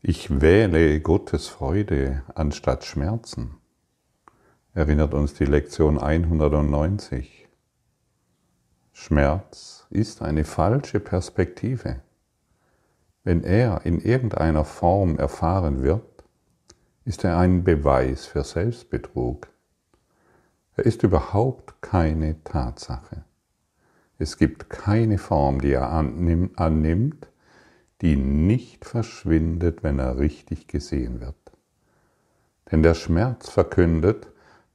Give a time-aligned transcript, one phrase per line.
[0.00, 3.56] Ich wähle Gottes Freude anstatt Schmerzen,
[4.72, 7.48] erinnert uns die Lektion 190.
[8.92, 12.00] Schmerz ist eine falsche Perspektive.
[13.24, 16.22] Wenn er in irgendeiner Form erfahren wird,
[17.04, 19.48] ist er ein Beweis für Selbstbetrug.
[20.76, 23.24] Er ist überhaupt keine Tatsache.
[24.16, 27.28] Es gibt keine Form, die er annimmt,
[28.00, 31.34] die nicht verschwindet, wenn er richtig gesehen wird.
[32.70, 34.28] Denn der Schmerz verkündet,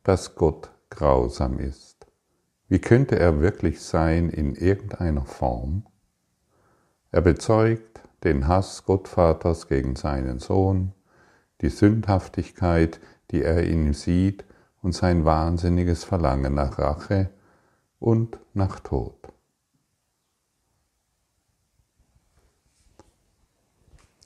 [0.04, 2.06] dass Gott grausam ist.
[2.68, 5.86] Wie könnte er wirklich sein in irgendeiner Form?
[7.12, 10.94] Er bezeugt den Hass Gottvaters gegen seinen Sohn,
[11.62, 13.00] die Sündhaftigkeit,
[13.32, 14.46] die er in ihm sieht,
[14.82, 17.30] und sein wahnsinniges Verlangen nach Rache
[18.00, 19.33] und nach Tod.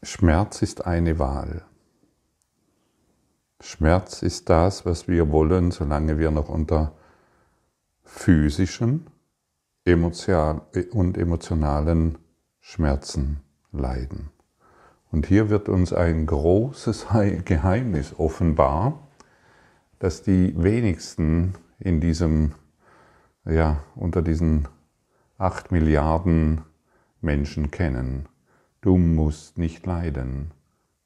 [0.04, 1.66] Schmerz ist eine Wahl.
[3.60, 6.94] Schmerz ist das, was wir wollen, solange wir noch unter
[8.04, 9.08] physischen
[9.88, 12.20] und emotionalen
[12.60, 14.30] Schmerzen leiden.
[15.12, 17.08] Und hier wird uns ein großes
[17.46, 19.08] Geheimnis offenbar,
[19.98, 22.54] das die wenigsten in diesem,
[23.46, 24.68] ja, unter diesen
[25.40, 26.62] acht Milliarden
[27.22, 28.30] Menschen kennen.
[28.88, 30.52] Du musst nicht leiden,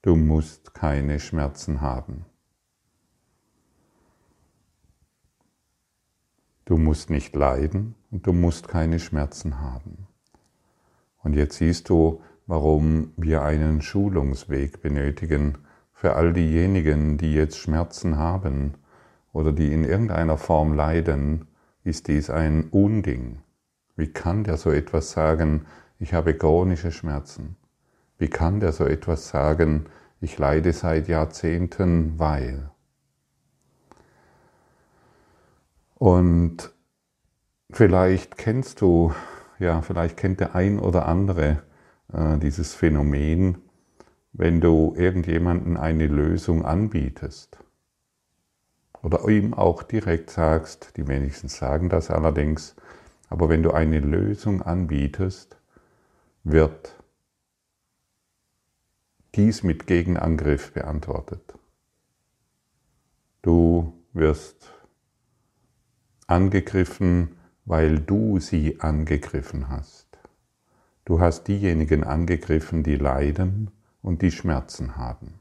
[0.03, 2.27] du musst keine Schmerzen haben.
[6.65, 10.05] Du musst nicht leiden und du musst keine Schmerzen haben.
[11.23, 15.57] Und jetzt siehst du, warum wir einen Schulungsweg benötigen
[15.91, 18.75] für all diejenigen, die jetzt Schmerzen haben
[19.33, 21.47] oder die in irgendeiner Form leiden,
[21.83, 23.39] ist dies ein Unding.
[23.95, 25.65] Wie kann der so etwas sagen,
[25.97, 27.57] ich habe chronische Schmerzen?
[28.21, 29.85] Wie kann der so etwas sagen,
[30.19, 32.69] ich leide seit Jahrzehnten, weil?
[35.95, 36.71] Und
[37.71, 39.11] vielleicht kennst du,
[39.57, 41.63] ja, vielleicht kennt der ein oder andere
[42.13, 43.57] äh, dieses Phänomen,
[44.33, 47.57] wenn du irgendjemanden eine Lösung anbietest
[49.01, 52.75] oder ihm auch direkt sagst, die wenigsten sagen das allerdings,
[53.31, 55.57] aber wenn du eine Lösung anbietest,
[56.43, 57.00] wird
[59.35, 61.53] dies mit Gegenangriff beantwortet.
[63.41, 64.73] Du wirst
[66.27, 70.07] angegriffen, weil du sie angegriffen hast.
[71.05, 73.71] Du hast diejenigen angegriffen, die leiden
[74.01, 75.39] und die Schmerzen haben.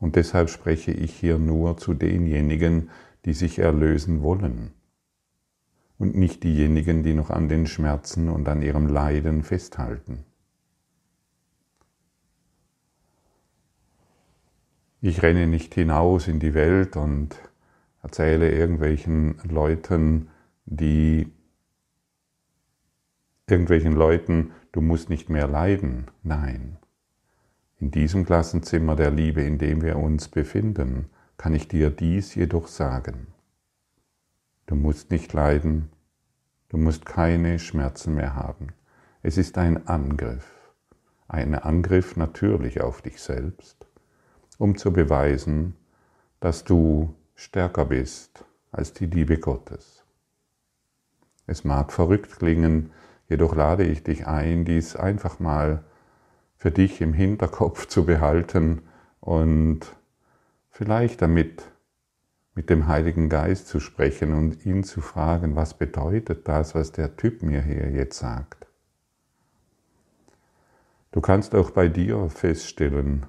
[0.00, 2.90] Und deshalb spreche ich hier nur zu denjenigen,
[3.24, 4.72] die sich erlösen wollen
[5.98, 10.24] und nicht diejenigen, die noch an den Schmerzen und an ihrem Leiden festhalten.
[15.04, 17.36] Ich renne nicht hinaus in die Welt und
[18.04, 20.28] erzähle irgendwelchen Leuten,
[20.64, 21.28] die
[23.48, 26.06] irgendwelchen Leuten, du musst nicht mehr leiden.
[26.22, 26.78] Nein.
[27.80, 32.68] In diesem Klassenzimmer der Liebe, in dem wir uns befinden, kann ich dir dies jedoch
[32.68, 33.26] sagen.
[34.66, 35.90] Du musst nicht leiden,
[36.68, 38.68] du musst keine Schmerzen mehr haben.
[39.20, 40.72] Es ist ein Angriff,
[41.26, 43.88] ein Angriff natürlich auf dich selbst,
[44.62, 45.74] um zu beweisen,
[46.38, 50.04] dass du stärker bist als die Liebe Gottes.
[51.48, 52.92] Es mag verrückt klingen,
[53.28, 55.82] jedoch lade ich dich ein, dies einfach mal
[56.54, 58.82] für dich im Hinterkopf zu behalten
[59.18, 59.80] und
[60.70, 61.64] vielleicht damit
[62.54, 67.16] mit dem Heiligen Geist zu sprechen und ihn zu fragen, was bedeutet das, was der
[67.16, 68.68] Typ mir hier jetzt sagt.
[71.10, 73.26] Du kannst auch bei dir feststellen,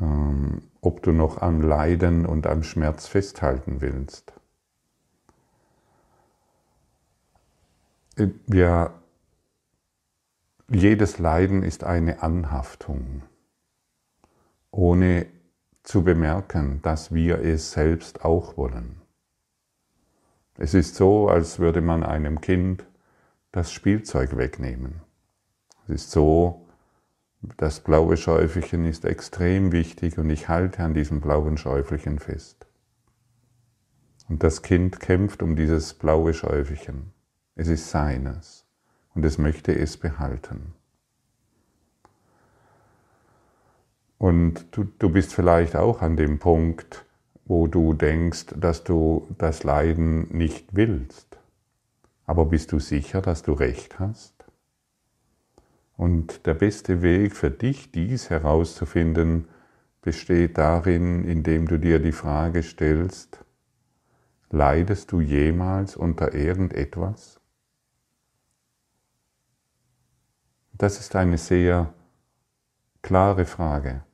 [0.00, 4.32] ähm, ob du noch am Leiden und am Schmerz festhalten willst.
[8.46, 8.94] Wir,
[10.70, 13.22] jedes Leiden ist eine Anhaftung,
[14.70, 15.26] ohne
[15.82, 19.02] zu bemerken, dass wir es selbst auch wollen.
[20.58, 22.86] Es ist so, als würde man einem Kind
[23.52, 25.02] das Spielzeug wegnehmen.
[25.84, 26.65] Es ist so,
[27.56, 32.66] das blaue Schäufelchen ist extrem wichtig und ich halte an diesem blauen Schäufelchen fest.
[34.28, 37.12] Und das Kind kämpft um dieses blaue Schäufelchen.
[37.54, 38.66] Es ist seines
[39.14, 40.74] und es möchte es behalten.
[44.18, 47.04] Und du, du bist vielleicht auch an dem Punkt,
[47.44, 51.38] wo du denkst, dass du das Leiden nicht willst.
[52.26, 54.35] Aber bist du sicher, dass du recht hast?
[55.96, 59.48] Und der beste Weg für dich, dies herauszufinden,
[60.02, 63.44] besteht darin, indem du dir die Frage stellst,
[64.50, 67.40] leidest du jemals unter irgendetwas?
[70.72, 71.94] Das ist eine sehr
[73.00, 74.04] klare Frage.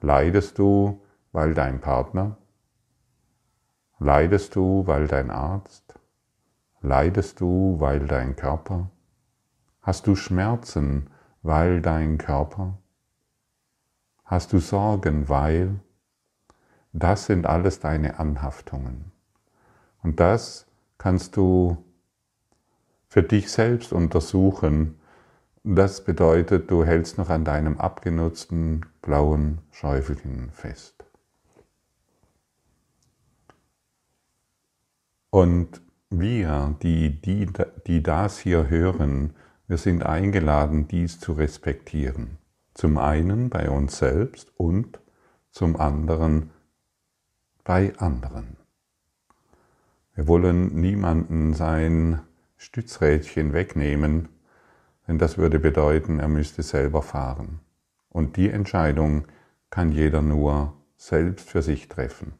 [0.00, 1.02] Leidest du,
[1.32, 2.36] weil dein Partner?
[3.98, 5.98] Leidest du, weil dein Arzt?
[6.80, 8.90] Leidest du, weil dein Körper?
[9.80, 11.10] Hast du Schmerzen,
[11.42, 12.78] weil dein Körper?
[14.24, 15.80] Hast du Sorgen, weil?
[16.92, 19.12] Das sind alles deine Anhaftungen.
[20.02, 20.66] Und das
[20.98, 21.84] kannst du
[23.08, 24.98] für dich selbst untersuchen.
[25.64, 31.04] Das bedeutet, du hältst noch an deinem abgenutzten blauen Schäufelchen fest.
[35.30, 35.80] Und
[36.10, 37.48] wir, die, die,
[37.86, 39.34] die das hier hören,
[39.68, 42.38] wir sind eingeladen, dies zu respektieren.
[42.74, 45.00] Zum einen bei uns selbst und
[45.50, 46.50] zum anderen
[47.64, 48.56] bei anderen.
[50.14, 52.20] Wir wollen niemanden sein
[52.56, 54.28] Stützrädchen wegnehmen,
[55.08, 57.60] denn das würde bedeuten, er müsste selber fahren.
[58.08, 59.26] Und die Entscheidung
[59.70, 62.34] kann jeder nur selbst für sich treffen.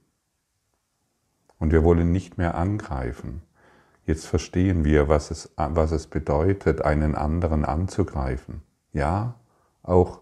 [1.58, 3.42] Und wir wollen nicht mehr angreifen.
[4.04, 8.62] Jetzt verstehen wir, was es, was es bedeutet, einen anderen anzugreifen.
[8.92, 9.40] Ja,
[9.82, 10.20] auch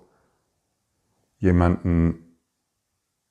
[1.39, 2.37] jemanden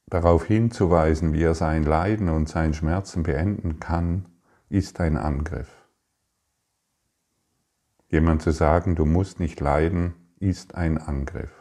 [0.08, 4.26] darauf hinzuweisen, wie er sein Leiden und sein Schmerzen beenden kann,
[4.70, 5.70] ist ein Angriff.
[8.10, 11.52] Jemand zu sagen, du musst nicht leiden, ist ein Angriff.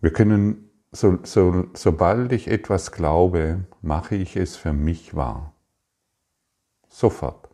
[0.00, 0.65] Wir können
[0.96, 5.52] so, so, sobald ich etwas glaube, mache ich es für mich wahr.
[6.88, 7.50] Sofort.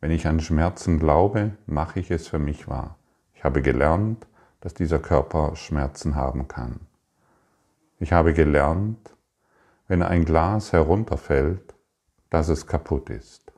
[0.00, 2.96] Wenn ich an Schmerzen glaube, mache ich es für mich wahr.
[3.34, 4.26] Ich habe gelernt,
[4.60, 6.80] dass dieser Körper Schmerzen haben kann.
[7.98, 9.12] Ich habe gelernt,
[9.88, 11.74] wenn ein Glas herunterfällt,
[12.30, 13.52] dass es kaputt ist.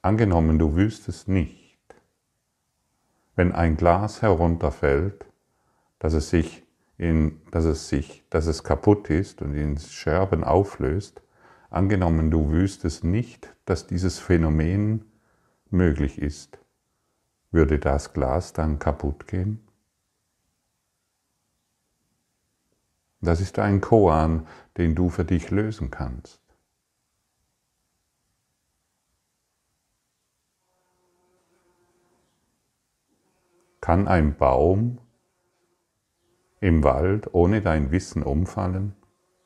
[0.00, 1.80] Angenommen, du wüsstest nicht,
[3.34, 5.26] wenn ein Glas herunterfällt,
[5.98, 6.63] dass es sich
[6.96, 11.22] in, dass es sich, dass es kaputt ist und in Scherben auflöst,
[11.70, 15.04] angenommen du wüsstest nicht, dass dieses Phänomen
[15.70, 16.58] möglich ist,
[17.50, 19.60] würde das Glas dann kaputt gehen?
[23.20, 26.40] Das ist ein Koan, den du für dich lösen kannst.
[33.80, 34.98] Kann ein Baum
[36.64, 38.94] im Wald ohne dein Wissen umfallen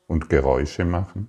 [0.07, 1.27] und Geräusche machen?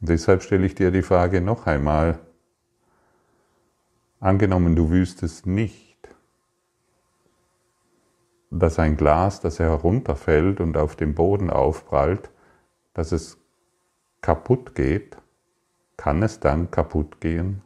[0.00, 2.20] Und deshalb stelle ich dir die Frage noch einmal.
[4.18, 6.08] Angenommen, du wüsstest nicht,
[8.50, 12.30] dass ein Glas, das herunterfällt und auf dem Boden aufprallt,
[12.94, 13.36] dass es
[14.22, 15.18] kaputt geht,
[15.98, 17.60] kann es dann kaputt gehen?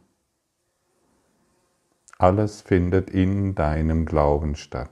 [2.21, 4.91] Alles findet in deinem Glauben statt.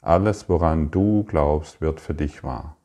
[0.00, 2.76] Alles, woran du glaubst, wird für dich wahr.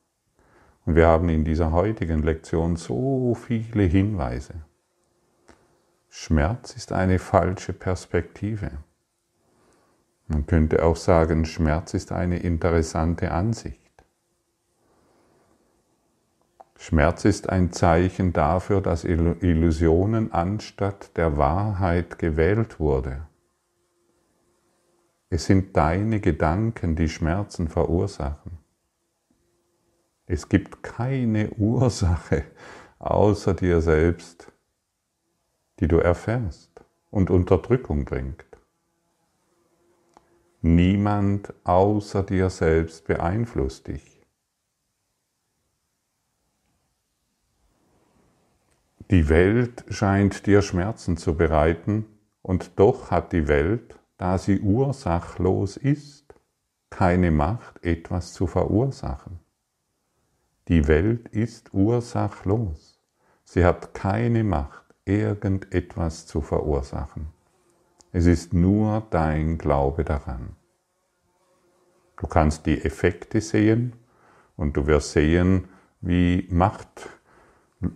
[0.87, 4.55] Und wir haben in dieser heutigen Lektion so viele Hinweise.
[6.09, 8.71] Schmerz ist eine falsche Perspektive.
[10.27, 13.80] Man könnte auch sagen, Schmerz ist eine interessante Ansicht.
[16.83, 23.27] Schmerz ist ein Zeichen dafür, dass Illusionen anstatt der Wahrheit gewählt wurde.
[25.29, 28.57] Es sind deine Gedanken, die Schmerzen verursachen.
[30.25, 32.45] Es gibt keine Ursache
[32.97, 34.51] außer dir selbst,
[35.79, 38.57] die du erfährst und Unterdrückung bringt.
[40.63, 44.20] Niemand außer dir selbst beeinflusst dich.
[49.11, 52.05] Die Welt scheint dir Schmerzen zu bereiten,
[52.41, 56.33] und doch hat die Welt, da sie ursachlos ist,
[56.89, 59.39] keine Macht, etwas zu verursachen.
[60.69, 63.01] Die Welt ist ursachlos.
[63.43, 67.27] Sie hat keine Macht, irgendetwas zu verursachen.
[68.13, 70.55] Es ist nur dein Glaube daran.
[72.15, 73.91] Du kannst die Effekte sehen
[74.55, 75.67] und du wirst sehen,
[75.99, 77.09] wie Macht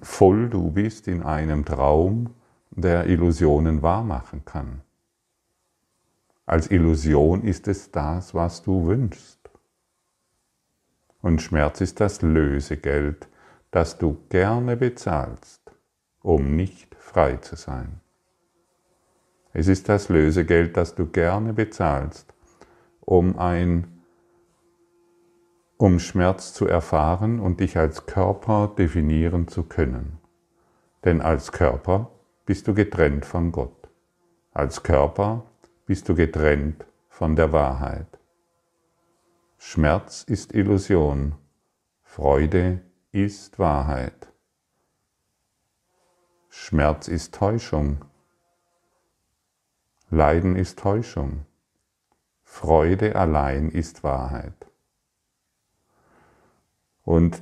[0.02, 2.34] voll du bist in einem Traum,
[2.72, 4.82] der Illusionen wahrmachen kann.
[6.46, 9.40] Als Illusion ist es das, was du wünschst.
[11.22, 13.28] Und Schmerz ist das Lösegeld
[13.76, 15.60] das du gerne bezahlst,
[16.22, 18.00] um nicht frei zu sein.
[19.52, 22.34] Es ist das Lösegeld, das du gerne bezahlst,
[23.02, 23.95] um ein
[25.78, 30.20] um Schmerz zu erfahren und dich als Körper definieren zu können.
[31.04, 32.12] Denn als Körper
[32.46, 33.90] bist du getrennt von Gott.
[34.52, 35.44] Als Körper
[35.86, 38.08] bist du getrennt von der Wahrheit.
[39.58, 41.36] Schmerz ist Illusion,
[42.04, 44.32] Freude ist Wahrheit.
[46.50, 48.06] Schmerz ist Täuschung,
[50.10, 51.46] Leiden ist Täuschung,
[52.44, 54.65] Freude allein ist Wahrheit.
[57.06, 57.42] Und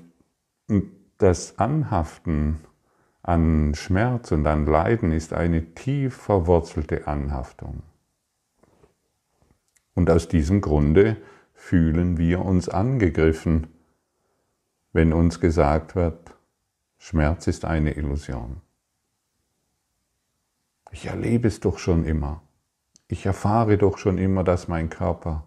[1.17, 2.59] das Anhaften
[3.23, 7.81] an Schmerz und an Leiden ist eine tief verwurzelte Anhaftung.
[9.95, 11.17] Und aus diesem Grunde
[11.53, 13.67] fühlen wir uns angegriffen,
[14.91, 16.35] wenn uns gesagt wird,
[16.97, 18.61] Schmerz ist eine Illusion.
[20.91, 22.41] Ich erlebe es doch schon immer.
[23.07, 25.45] Ich erfahre doch schon immer, dass mein Körper,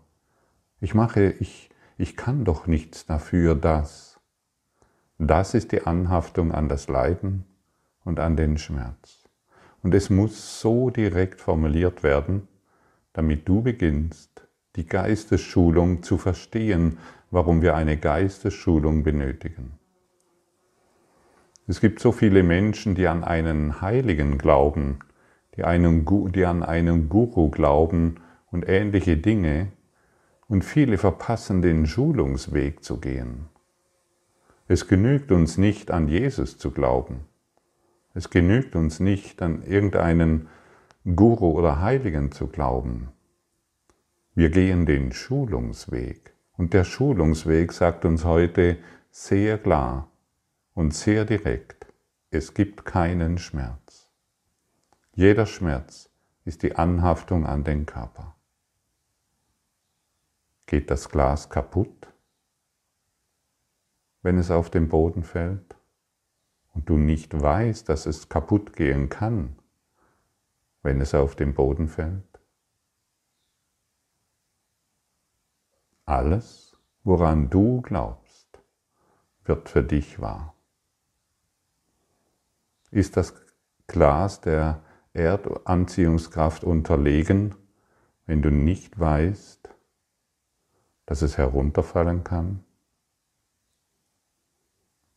[0.80, 4.20] ich mache, ich, ich kann doch nichts dafür, dass.
[5.18, 7.44] Das ist die Anhaftung an das Leiden
[8.04, 9.24] und an den Schmerz.
[9.82, 12.48] Und es muss so direkt formuliert werden,
[13.14, 16.98] damit du beginnst, die Geistesschulung zu verstehen,
[17.30, 19.78] warum wir eine Geistesschulung benötigen.
[21.66, 24.98] Es gibt so viele Menschen, die an einen Heiligen glauben,
[25.56, 28.16] die, einen, die an einen Guru glauben
[28.50, 29.72] und ähnliche Dinge,
[30.48, 33.46] und viele verpassen den Schulungsweg zu gehen.
[34.68, 37.24] Es genügt uns nicht, an Jesus zu glauben.
[38.14, 40.48] Es genügt uns nicht, an irgendeinen
[41.04, 43.08] Guru oder Heiligen zu glauben.
[44.34, 46.34] Wir gehen den Schulungsweg.
[46.56, 48.78] Und der Schulungsweg sagt uns heute
[49.10, 50.10] sehr klar
[50.74, 51.86] und sehr direkt,
[52.30, 54.10] es gibt keinen Schmerz.
[55.14, 56.10] Jeder Schmerz
[56.44, 58.35] ist die Anhaftung an den Körper.
[60.66, 62.12] Geht das Glas kaputt,
[64.22, 65.76] wenn es auf den Boden fällt
[66.74, 69.56] und du nicht weißt, dass es kaputt gehen kann,
[70.82, 72.40] wenn es auf den Boden fällt?
[76.04, 78.60] Alles, woran du glaubst,
[79.44, 80.54] wird für dich wahr.
[82.90, 83.34] Ist das
[83.86, 84.82] Glas der
[85.12, 87.54] Erdanziehungskraft unterlegen,
[88.26, 89.75] wenn du nicht weißt,
[91.06, 92.62] dass es herunterfallen kann?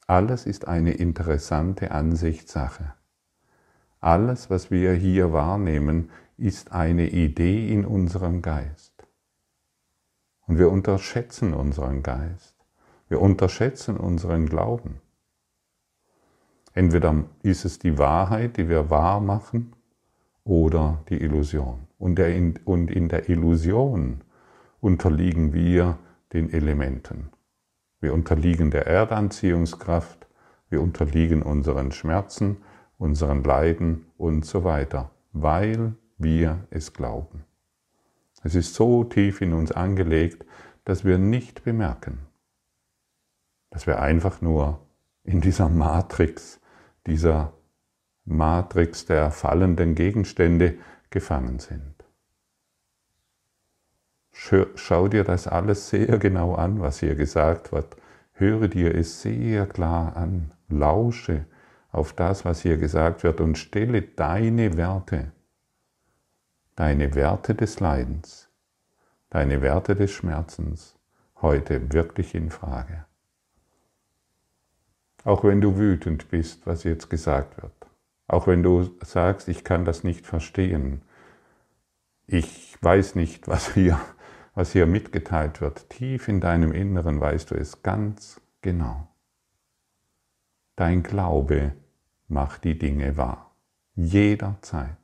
[0.07, 2.93] Alles ist eine interessante Ansichtssache.
[3.99, 8.93] Alles, was wir hier wahrnehmen, ist eine Idee in unserem Geist.
[10.47, 12.55] Und wir unterschätzen unseren Geist.
[13.07, 15.01] Wir unterschätzen unseren Glauben.
[16.73, 19.75] Entweder ist es die Wahrheit, die wir wahr machen,
[20.43, 21.87] oder die Illusion.
[21.99, 24.21] Und in der Illusion
[24.81, 25.97] unterliegen wir
[26.33, 27.29] den Elementen.
[27.99, 30.27] Wir unterliegen der Erdanziehungskraft,
[30.69, 32.57] wir unterliegen unseren Schmerzen,
[32.97, 37.43] unseren Leiden und so weiter, weil wir es glauben.
[38.43, 40.45] Es ist so tief in uns angelegt,
[40.85, 42.19] dass wir nicht bemerken,
[43.69, 44.79] dass wir einfach nur
[45.23, 46.59] in dieser Matrix,
[47.05, 47.53] dieser
[48.25, 50.77] Matrix der fallenden Gegenstände
[51.09, 51.98] gefangen sind.
[54.75, 57.97] Schau dir das alles sehr genau an, was hier gesagt wird.
[58.33, 60.51] Höre dir es sehr klar an.
[60.69, 61.45] Lausche
[61.91, 65.31] auf das, was hier gesagt wird und stelle deine Werte
[66.79, 68.49] deine Werte des Leidens,
[69.29, 70.97] deine Werte des Schmerzens
[71.41, 73.05] heute wirklich in Frage.
[75.25, 77.73] Auch wenn du wütend bist, was jetzt gesagt wird.
[78.29, 81.01] Auch wenn du sagst, ich kann das nicht verstehen.
[82.27, 83.99] Ich weiß nicht, was hier,
[84.59, 85.89] was hier mitgeteilt wird.
[85.89, 89.07] Tief in deinem Inneren weißt du es ganz genau.
[90.75, 91.71] Dein Glaube
[92.27, 93.55] macht die Dinge wahr.
[93.95, 94.97] Jederzeit.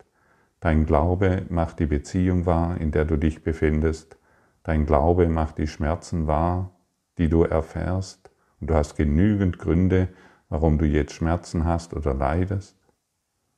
[0.59, 4.17] Dein Glaube macht die Beziehung wahr, in der du dich befindest.
[4.63, 6.75] Dein Glaube macht die Schmerzen wahr,
[7.17, 8.29] die du erfährst.
[8.59, 10.09] Und du hast genügend Gründe,
[10.49, 12.75] warum du jetzt Schmerzen hast oder leidest.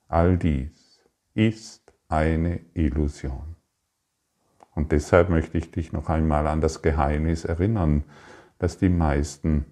[0.08, 1.02] All dies
[1.34, 3.57] ist eine Illusion.
[4.78, 8.04] Und deshalb möchte ich dich noch einmal an das Geheimnis erinnern,
[8.60, 9.66] dass die meisten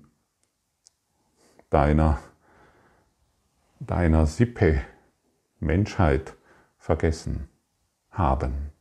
[1.69, 2.17] deiner,
[3.79, 4.81] deiner Sippe
[5.59, 6.35] Menschheit
[6.79, 7.47] vergessen
[8.09, 8.71] haben.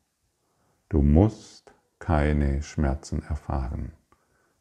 [0.88, 3.92] Du musst keine Schmerzen erfahren.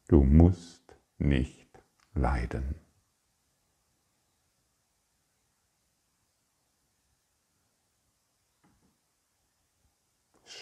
[0.10, 1.70] Du musst nicht
[2.14, 2.76] leiden.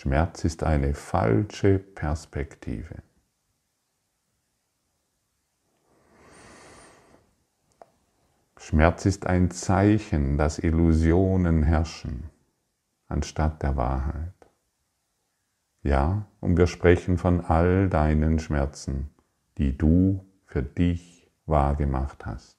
[0.02, 3.04] Schmerz ist eine falsche Perspektive.
[8.58, 12.32] Schmerz ist ein Zeichen, dass Illusionen herrschen,
[13.10, 14.34] anstatt der Wahrheit.
[15.84, 19.12] Ja, und wir sprechen von all deinen Schmerzen,
[19.60, 22.58] die du für dich wahrgemacht hast.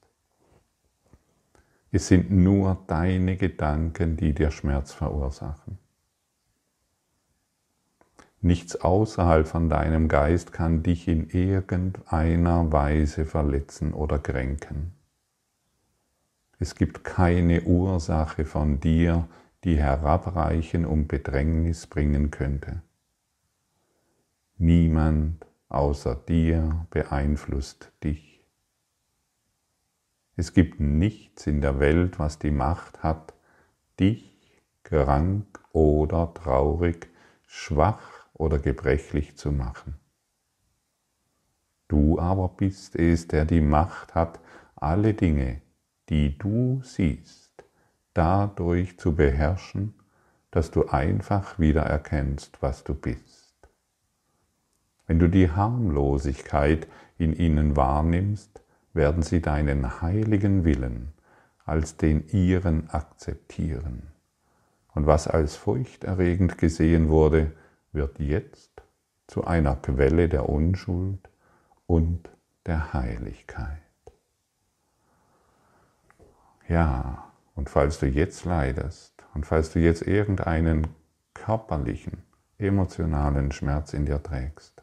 [1.91, 5.82] Es sind nur deine Gedanken, die dir Schmerz verursachen.
[8.45, 14.95] Nichts außerhalb von deinem Geist kann dich in irgendeiner Weise verletzen oder kränken.
[16.59, 19.29] Es gibt keine Ursache von dir,
[19.63, 22.83] die herabreichen und Bedrängnis bringen könnte.
[24.59, 28.45] Niemand außer dir beeinflusst dich.
[30.35, 33.35] Es gibt nichts in der Welt, was die Macht hat,
[34.01, 37.09] dich krank oder traurig,
[37.47, 39.95] schwach oder gebrechlich zu machen.
[41.87, 44.41] Du aber bist es, der die Macht hat,
[44.75, 45.63] alle Dinge,
[46.09, 47.65] die du siehst,
[48.15, 49.95] dadurch zu beherrschen,
[50.51, 53.55] dass du einfach wieder erkennst, was du bist.
[55.07, 61.13] Wenn du die Harmlosigkeit in ihnen wahrnimmst, werden sie deinen heiligen Willen
[61.65, 64.09] als den ihren akzeptieren.
[64.95, 67.53] Und was als furchterregend gesehen wurde,
[67.93, 68.83] wird jetzt
[69.27, 71.29] zu einer Quelle der Unschuld
[71.87, 72.31] und
[72.67, 73.79] der Heiligkeit.
[76.69, 80.89] Ja, und falls du jetzt leidest und falls du jetzt irgendeinen
[81.35, 82.23] körperlichen,
[82.59, 84.83] emotionalen Schmerz in dir trägst,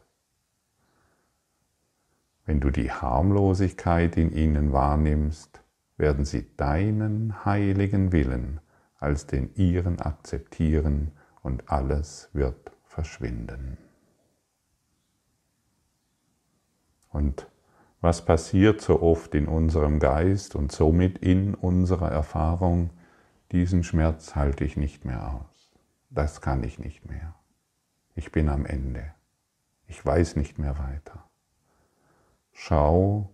[2.44, 5.62] wenn du die Harmlosigkeit in ihnen wahrnimmst,
[5.96, 8.60] werden sie deinen heiligen Willen
[8.98, 11.12] als den ihren akzeptieren
[11.42, 13.78] und alles wird verschwinden.
[17.08, 17.50] Und
[18.02, 22.90] was passiert so oft in unserem Geist und somit in unserer Erfahrung,
[23.52, 25.72] diesen Schmerz halte ich nicht mehr aus.
[26.10, 27.34] Das kann ich nicht mehr.
[28.14, 29.14] Ich bin am Ende.
[29.86, 31.24] Ich weiß nicht mehr weiter.
[32.52, 33.30] Schau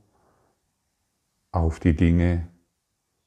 [1.50, 2.46] auf die Dinge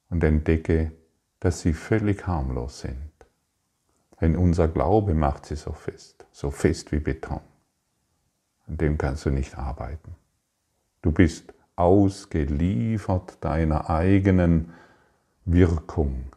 [0.09, 0.93] und entdecke,
[1.41, 3.11] dass sie völlig harmlos sind.
[4.21, 7.41] Denn unser Glaube macht sie so fest, so fest wie Beton.
[8.65, 10.15] An dem kannst du nicht arbeiten.
[11.01, 14.71] Du bist ausgeliefert deiner eigenen
[15.43, 16.31] Wirkung.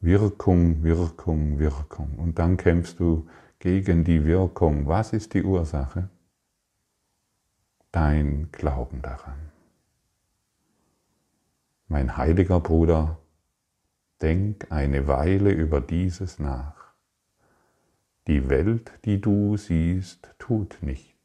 [0.00, 2.18] Wirkung, Wirkung, Wirkung.
[2.18, 3.26] Und dann kämpfst du
[3.58, 4.86] gegen die Wirkung.
[4.86, 6.10] Was ist die Ursache?
[7.90, 9.50] Dein Glauben daran.
[11.88, 13.18] Mein heiliger Bruder,
[14.20, 16.81] denk eine Weile über dieses nach.
[18.28, 21.18] Die Welt, die du siehst, tut nicht.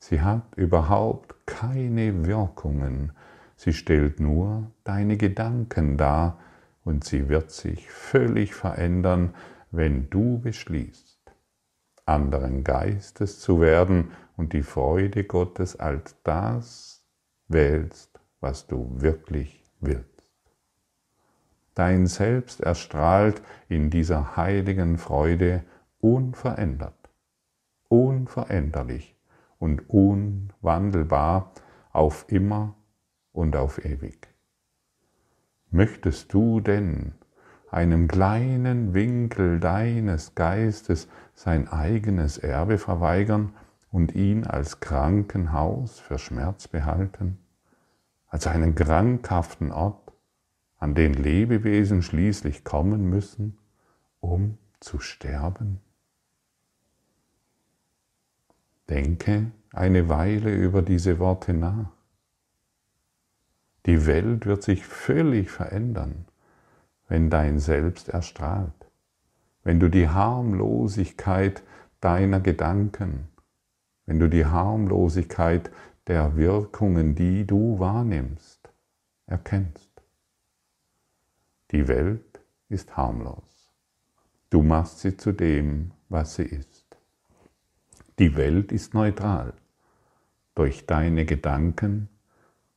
[0.00, 3.12] Sie hat überhaupt keine Wirkungen.
[3.54, 6.40] Sie stellt nur deine Gedanken dar
[6.82, 9.34] und sie wird sich völlig verändern,
[9.70, 11.20] wenn du beschließt,
[12.04, 17.04] anderen Geistes zu werden und die Freude Gottes als das
[17.46, 20.09] wählst, was du wirklich willst.
[21.74, 25.64] Dein Selbst erstrahlt in dieser heiligen Freude
[26.00, 27.10] unverändert,
[27.88, 29.16] unveränderlich
[29.58, 31.52] und unwandelbar
[31.92, 32.74] auf immer
[33.32, 34.28] und auf ewig.
[35.70, 37.14] Möchtest du denn
[37.70, 43.54] einem kleinen Winkel deines Geistes sein eigenes Erbe verweigern
[43.92, 47.38] und ihn als Krankenhaus für Schmerz behalten,
[48.26, 50.09] als einen krankhaften Ort,
[50.80, 53.58] an den Lebewesen schließlich kommen müssen,
[54.18, 55.80] um zu sterben?
[58.88, 61.92] Denke eine Weile über diese Worte nach.
[63.86, 66.26] Die Welt wird sich völlig verändern,
[67.08, 68.90] wenn dein Selbst erstrahlt,
[69.62, 71.62] wenn du die Harmlosigkeit
[72.00, 73.28] deiner Gedanken,
[74.06, 75.70] wenn du die Harmlosigkeit
[76.06, 78.72] der Wirkungen, die du wahrnimmst,
[79.26, 79.89] erkennst.
[81.72, 83.72] Die Welt ist harmlos.
[84.50, 86.96] Du machst sie zu dem, was sie ist.
[88.18, 89.52] Die Welt ist neutral.
[90.56, 92.08] Durch deine Gedanken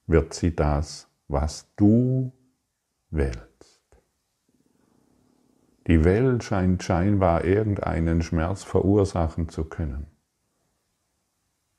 [0.06, 2.32] wird sie das, was du
[3.10, 3.82] wählst.
[5.88, 10.06] Die Welt scheint scheinbar irgendeinen Schmerz verursachen zu können.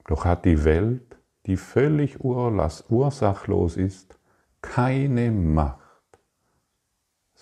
[0.07, 4.19] Doch hat die Welt, die völlig ursachlos ist,
[4.61, 5.84] keine Macht.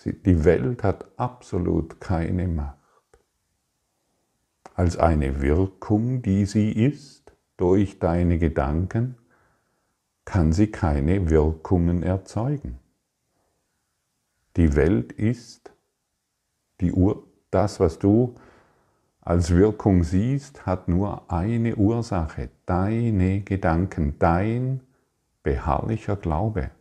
[0.05, 2.77] Die Welt hat absolut keine Macht.
[4.75, 9.17] als eine Wirkung, die sie ist, durch deine Gedanken,
[10.25, 12.79] kann sie keine Wirkungen erzeugen.
[14.57, 15.71] Die Welt ist
[16.81, 18.35] die Ur das, was du
[19.21, 24.81] als Wirkung siehst, hat nur eine Ursache, deine Gedanken, dein
[25.43, 26.71] beharrlicher Glaube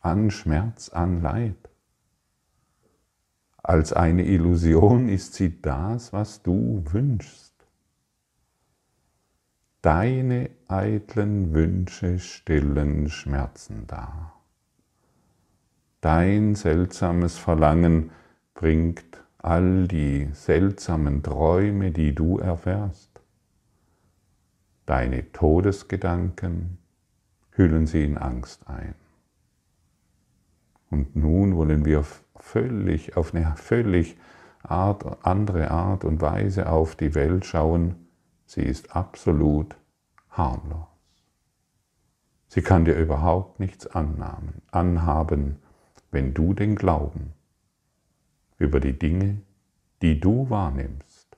[0.00, 1.67] an Schmerz, an Leid.
[3.68, 7.52] Als eine Illusion ist sie das, was du wünschst.
[9.82, 14.40] Deine eitlen Wünsche stillen Schmerzen dar.
[16.00, 18.10] Dein seltsames Verlangen
[18.54, 23.20] bringt all die seltsamen Träume, die du erfährst.
[24.86, 26.78] Deine Todesgedanken
[27.50, 28.94] hüllen sie in Angst ein.
[30.88, 32.02] Und nun wollen wir
[32.42, 34.16] völlig auf eine völlig
[34.62, 38.08] Art, andere Art und Weise auf die Welt schauen.
[38.46, 39.76] Sie ist absolut
[40.30, 40.86] harmlos.
[42.48, 45.56] Sie kann dir überhaupt nichts annahmen, anhaben,
[46.10, 47.34] wenn du den Glauben
[48.56, 49.42] über die Dinge,
[50.02, 51.36] die du wahrnimmst,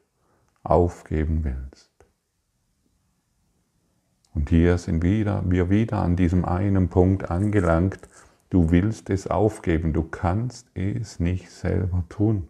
[0.63, 1.91] aufgeben willst.
[4.33, 7.99] Und hier sind wieder, wir wieder an diesem einen Punkt angelangt,
[8.51, 12.49] du willst es aufgeben, du kannst es nicht selber tun.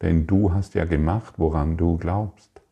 [0.00, 2.62] Denn du hast ja gemacht, woran du glaubst.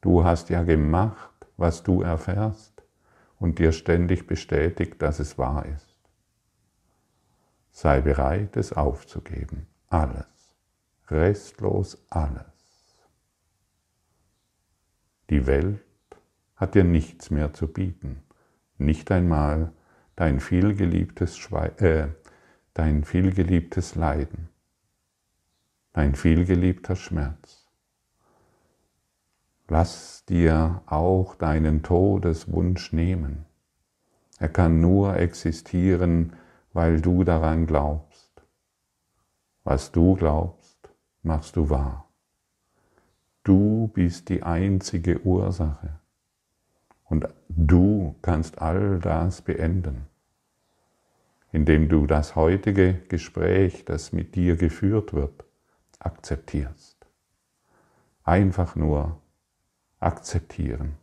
[0.00, 2.82] Du hast ja gemacht, was du erfährst
[3.38, 5.96] und dir ständig bestätigt, dass es wahr ist.
[7.70, 10.56] Sei bereit, es aufzugeben alles,
[11.08, 12.44] restlos alles.
[15.28, 15.84] Die Welt
[16.56, 18.22] hat dir nichts mehr zu bieten,
[18.78, 19.72] nicht einmal
[20.20, 22.08] dein vielgeliebtes, Schwe äh,
[22.74, 24.50] dein vielgeliebtes Leiden,
[25.94, 27.66] dein vielgeliebter Schmerz.
[29.66, 33.46] Lass dir auch deinen Todeswunsch nehmen.
[34.38, 36.34] Er kann nur existieren,
[36.74, 38.42] weil du daran glaubst.
[39.64, 40.90] Was du glaubst,
[41.22, 42.10] machst du wahr.
[43.42, 45.98] Du bist die einzige Ursache.
[47.04, 50.09] Und du kannst all das beenden,
[51.52, 55.44] indem du das heutige Gespräch, das mit dir geführt wird,
[55.98, 56.96] akzeptierst.
[58.24, 59.20] Einfach nur
[59.98, 60.96] akzeptieren.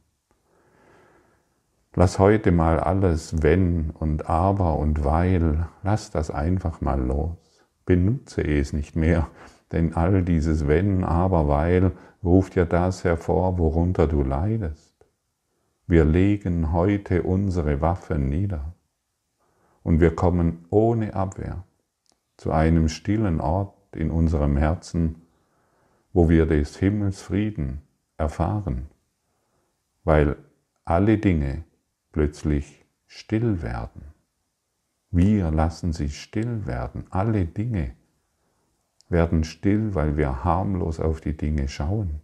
[1.94, 7.48] Lass heute mal alles wenn und aber und weil, lass das einfach mal los
[7.88, 9.28] benutze es nicht mehr,
[9.72, 14.94] denn all dieses Wenn, aber, weil ruft ja das hervor, worunter du leidest.
[15.88, 18.76] Wir legen heute unsere Waffen nieder
[19.88, 21.64] und wir kommen ohne Abwehr
[22.36, 25.22] zu einem stillen Ort in unserem Herzen,
[26.12, 27.82] wo wir des Himmels Frieden
[28.18, 28.88] erfahren,
[30.04, 30.36] weil
[30.84, 31.64] alle Dinge
[32.12, 34.02] plötzlich still werden.
[35.10, 37.06] Wir lassen sie still werden.
[37.10, 37.96] Alle Dinge
[39.08, 42.20] werden still, weil wir harmlos auf die Dinge schauen.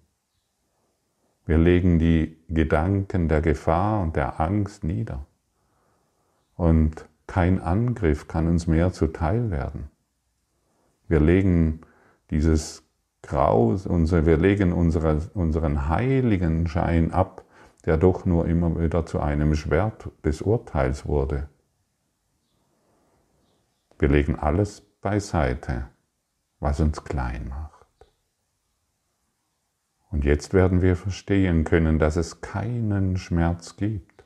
[1.45, 5.26] Wir legen die Gedanken der Gefahr und der Angst nieder.
[6.58, 9.89] Und kein Angriff kann uns mehr zuteil werden.
[11.07, 11.81] Wir legen
[12.29, 12.83] dieses
[13.21, 17.45] Graus, wir legen unsere, unseren heiligen Schein ab,
[17.86, 21.49] der doch nur immer wieder zu einem Schwert des Urteils wurde.
[23.99, 25.88] Wir legen alles beiseite,
[26.59, 27.88] was uns klein macht.
[30.12, 34.25] Und jetzt werden wir verstehen können, dass es keinen Schmerz gibt.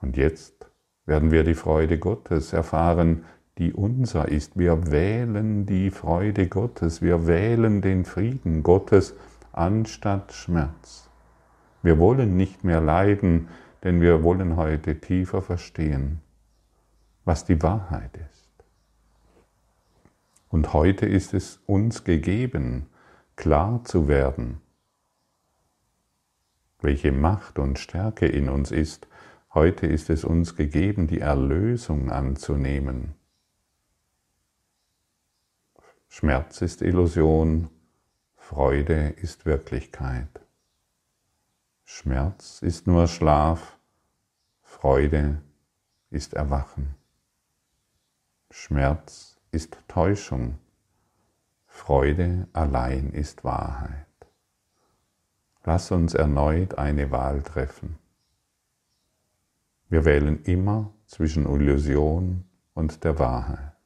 [0.00, 0.63] Und jetzt
[1.06, 3.24] werden wir die Freude Gottes erfahren,
[3.58, 4.58] die unser ist.
[4.58, 9.14] Wir wählen die Freude Gottes, wir wählen den Frieden Gottes
[9.52, 11.08] anstatt Schmerz.
[11.82, 13.48] Wir wollen nicht mehr leiden,
[13.82, 16.20] denn wir wollen heute tiefer verstehen,
[17.24, 18.48] was die Wahrheit ist.
[20.48, 22.86] Und heute ist es uns gegeben,
[23.36, 24.60] klar zu werden,
[26.80, 29.06] welche Macht und Stärke in uns ist.
[29.54, 33.14] Heute ist es uns gegeben, die Erlösung anzunehmen.
[36.08, 37.70] Schmerz ist Illusion,
[38.34, 40.40] Freude ist Wirklichkeit.
[41.84, 43.78] Schmerz ist nur Schlaf,
[44.60, 45.40] Freude
[46.10, 46.96] ist Erwachen.
[48.50, 50.58] Schmerz ist Täuschung,
[51.68, 54.06] Freude allein ist Wahrheit.
[55.62, 58.00] Lass uns erneut eine Wahl treffen.
[59.94, 62.42] Wir wählen immer zwischen Illusion
[62.74, 63.76] und der Wahrheit.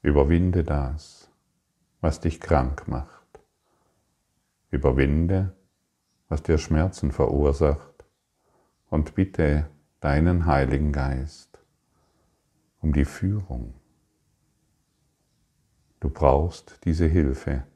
[0.00, 1.30] Überwinde das,
[2.00, 3.38] was dich krank macht.
[4.70, 5.54] Überwinde,
[6.30, 8.06] was dir Schmerzen verursacht.
[8.88, 9.68] Und bitte
[10.00, 11.62] deinen Heiligen Geist
[12.80, 13.74] um die Führung.
[16.06, 17.66] Du brauchst diese Hilfe.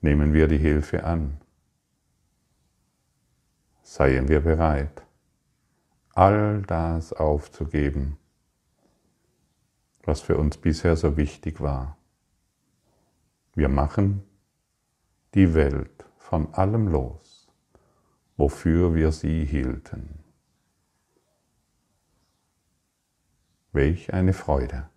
[0.00, 1.40] Nehmen wir die Hilfe an.
[3.84, 5.06] Seien wir bereit,
[6.12, 8.18] all das aufzugeben,
[10.02, 11.96] was für uns bisher so wichtig war.
[13.54, 14.24] Wir machen
[15.34, 17.46] die Welt von allem los,
[18.36, 20.18] wofür wir sie hielten.
[23.70, 24.90] Welch eine Freude,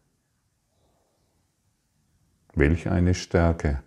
[2.56, 3.84] welch eine Stärke,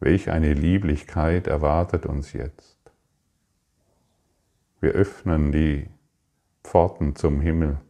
[0.00, 2.78] welch eine Lieblichkeit erwartet uns jetzt.
[4.80, 5.88] Wir öffnen die
[6.62, 7.80] Pforten zum Himmel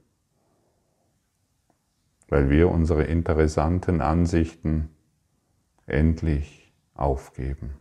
[2.29, 4.90] weil wir unsere interessanten Ansichten
[5.87, 7.79] endlich aufgeben.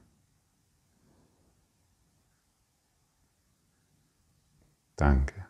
[4.95, 5.44] Danke.